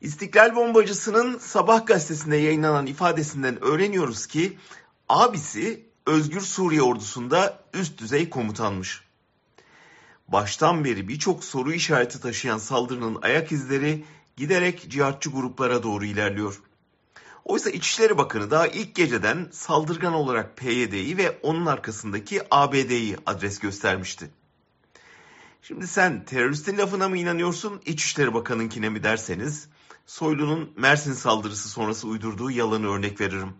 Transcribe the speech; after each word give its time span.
İstiklal 0.00 0.56
Bombacısı'nın 0.56 1.38
Sabah 1.38 1.86
gazetesinde 1.86 2.36
yayınlanan 2.36 2.86
ifadesinden 2.86 3.64
öğreniyoruz 3.64 4.26
ki 4.26 4.58
abisi 5.08 5.84
Özgür 6.06 6.40
Suriye 6.40 6.82
ordusunda 6.82 7.64
üst 7.74 7.98
düzey 7.98 8.30
komutanmış. 8.30 9.04
Baştan 10.28 10.84
beri 10.84 11.08
birçok 11.08 11.44
soru 11.44 11.72
işareti 11.72 12.20
taşıyan 12.20 12.58
saldırının 12.58 13.18
ayak 13.22 13.52
izleri 13.52 14.04
giderek 14.36 14.90
cihatçı 14.90 15.30
gruplara 15.30 15.82
doğru 15.82 16.04
ilerliyor. 16.04 16.62
Oysa 17.44 17.70
İçişleri 17.70 18.18
Bakanı 18.18 18.50
daha 18.50 18.66
ilk 18.66 18.94
geceden 18.94 19.48
saldırgan 19.52 20.14
olarak 20.14 20.56
PYD'yi 20.56 21.16
ve 21.16 21.38
onun 21.42 21.66
arkasındaki 21.66 22.42
ABD'yi 22.50 23.16
adres 23.26 23.58
göstermişti. 23.58 24.30
Şimdi 25.62 25.86
sen 25.86 26.24
teröristin 26.24 26.78
lafına 26.78 27.08
mı 27.08 27.18
inanıyorsun, 27.18 27.80
İçişleri 27.86 28.34
Bakanı'nkine 28.34 28.88
mi 28.88 29.02
derseniz, 29.02 29.68
Soylu'nun 30.08 30.72
Mersin 30.76 31.12
saldırısı 31.12 31.68
sonrası 31.68 32.08
uydurduğu 32.08 32.50
yalanı 32.50 32.88
örnek 32.88 33.20
veririm. 33.20 33.52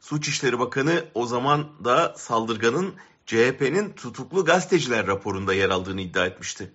Suç 0.00 0.28
İşleri 0.28 0.58
Bakanı 0.58 1.04
o 1.14 1.26
zaman 1.26 1.84
da 1.84 2.14
saldırganın 2.16 2.94
CHP'nin 3.26 3.92
tutuklu 3.92 4.44
gazeteciler 4.44 5.06
raporunda 5.06 5.54
yer 5.54 5.70
aldığını 5.70 6.00
iddia 6.00 6.26
etmişti. 6.26 6.72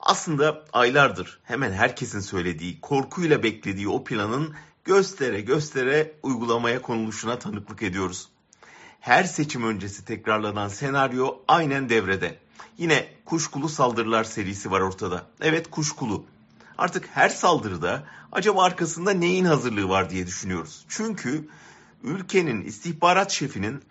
Aslında 0.00 0.64
aylardır 0.72 1.40
hemen 1.44 1.72
herkesin 1.72 2.20
söylediği, 2.20 2.80
korkuyla 2.80 3.42
beklediği 3.42 3.88
o 3.88 4.04
planın 4.04 4.54
göstere 4.84 5.40
göstere 5.40 6.14
uygulamaya 6.22 6.82
konuluşuna 6.82 7.38
tanıklık 7.38 7.82
ediyoruz. 7.82 8.28
Her 9.00 9.24
seçim 9.24 9.64
öncesi 9.64 10.04
tekrarlanan 10.04 10.68
senaryo 10.68 11.38
aynen 11.48 11.88
devrede. 11.88 12.38
Yine 12.78 13.08
kuşkulu 13.24 13.68
saldırılar 13.68 14.24
serisi 14.24 14.70
var 14.70 14.80
ortada. 14.80 15.26
Evet 15.40 15.70
kuşkulu. 15.70 16.26
Artık 16.78 17.08
her 17.14 17.28
saldırıda 17.28 18.04
acaba 18.32 18.64
arkasında 18.64 19.10
neyin 19.10 19.44
hazırlığı 19.44 19.88
var 19.88 20.10
diye 20.10 20.26
düşünüyoruz. 20.26 20.84
Çünkü 20.88 21.48
ülkenin 22.02 22.64
istihbarat 22.64 23.30
şefinin 23.30 23.82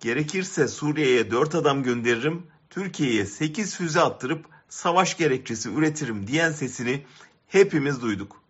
gerekirse 0.00 0.68
Suriye'ye 0.68 1.30
4 1.30 1.54
adam 1.54 1.82
gönderirim, 1.82 2.46
Türkiye'ye 2.70 3.26
8 3.26 3.76
füze 3.76 4.00
attırıp 4.00 4.46
savaş 4.68 5.16
gerekçesi 5.16 5.70
üretirim 5.70 6.26
diyen 6.26 6.52
sesini 6.52 7.04
hepimiz 7.48 8.02
duyduk. 8.02 8.42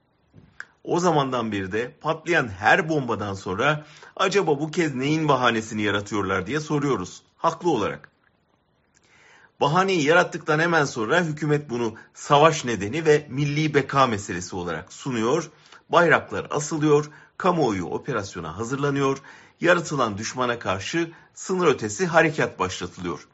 O 0.85 1.01
zamandan 1.01 1.53
beri 1.53 1.73
de 1.73 1.91
patlayan 2.01 2.49
her 2.49 2.89
bombadan 2.89 3.35
sonra 3.35 3.87
acaba 4.17 4.61
bu 4.61 4.71
kez 4.71 4.95
neyin 4.95 5.29
bahanesini 5.29 5.83
yaratıyorlar 5.83 6.47
diye 6.47 6.61
soruyoruz. 6.61 7.23
Haklı 7.37 7.71
olarak. 7.71 8.11
Bahaneyi 9.61 10.03
yarattıktan 10.03 10.59
hemen 10.59 10.85
sonra 10.85 11.25
hükümet 11.25 11.71
bunu 11.71 11.95
savaş 12.15 12.65
nedeni 12.65 13.07
ve 13.07 13.27
milli 13.29 13.75
beka 13.75 14.07
meselesi 14.07 14.57
olarak 14.57 14.93
sunuyor. 14.93 15.51
Bayraklar 15.89 16.47
asılıyor, 16.51 17.11
kamuoyu 17.37 17.85
operasyona 17.85 18.57
hazırlanıyor, 18.57 19.19
yaratılan 19.61 20.19
düşmana 20.19 20.59
karşı 20.59 21.11
sınır 21.35 21.67
ötesi 21.67 22.07
harekat 22.07 22.59
başlatılıyor. 22.59 23.29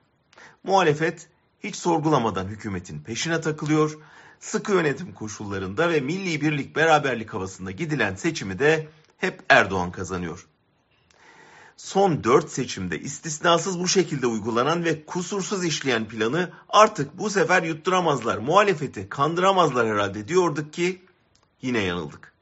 Muhalefet 0.62 1.28
hiç 1.60 1.76
sorgulamadan 1.76 2.46
hükümetin 2.46 3.00
peşine 3.00 3.40
takılıyor. 3.40 3.98
Sıkı 4.40 4.72
yönetim 4.72 5.12
koşullarında 5.12 5.90
ve 5.90 6.00
milli 6.00 6.40
birlik 6.40 6.76
beraberlik 6.76 7.34
havasında 7.34 7.70
gidilen 7.70 8.14
seçimi 8.14 8.58
de 8.58 8.88
hep 9.18 9.42
Erdoğan 9.48 9.92
kazanıyor. 9.92 10.46
Son 11.76 12.24
dört 12.24 12.50
seçimde 12.50 13.00
istisnasız 13.00 13.78
bu 13.80 13.88
şekilde 13.88 14.26
uygulanan 14.26 14.84
ve 14.84 15.04
kusursuz 15.04 15.64
işleyen 15.64 16.08
planı 16.08 16.52
artık 16.68 17.18
bu 17.18 17.30
sefer 17.30 17.62
yutturamazlar, 17.62 18.38
muhalefeti 18.38 19.08
kandıramazlar 19.08 19.88
herhalde 19.88 20.28
diyorduk 20.28 20.72
ki 20.72 21.02
yine 21.62 21.82
yanıldık. 21.82 22.32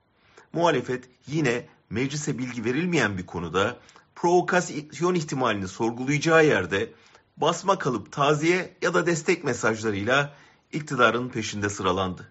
Muhalefet 0.52 1.04
yine 1.26 1.66
meclise 1.90 2.38
bilgi 2.38 2.64
verilmeyen 2.64 3.18
bir 3.18 3.26
konuda 3.26 3.76
provokasyon 4.14 5.14
ihtimalini 5.14 5.68
sorgulayacağı 5.68 6.46
yerde 6.46 6.92
basma 7.36 7.78
kalıp 7.78 8.12
taziye 8.12 8.76
ya 8.82 8.94
da 8.94 9.06
destek 9.06 9.44
mesajlarıyla 9.44 10.34
iktidarın 10.72 11.28
peşinde 11.28 11.68
sıralandı. 11.68 12.28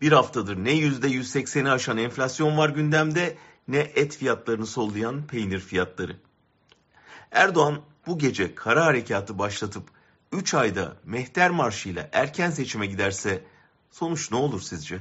Bir 0.00 0.12
haftadır 0.12 0.56
ne 0.56 0.72
yüzde 0.72 1.08
180'i 1.08 1.70
aşan 1.70 1.98
enflasyon 1.98 2.58
var 2.58 2.68
gündemde 2.68 3.36
ne 3.68 3.78
et 3.78 4.16
fiyatlarını 4.16 4.66
sollayan 4.66 5.26
peynir 5.26 5.60
fiyatları. 5.60 6.16
Erdoğan 7.30 7.80
bu 8.06 8.18
gece 8.18 8.54
kara 8.54 8.84
harekatı 8.84 9.38
başlatıp 9.38 9.88
3 10.32 10.54
ayda 10.54 10.96
mehter 11.04 11.50
marşıyla 11.50 12.08
erken 12.12 12.50
seçime 12.50 12.86
giderse 12.86 13.44
sonuç 13.90 14.30
ne 14.30 14.36
olur 14.36 14.60
sizce? 14.60 15.00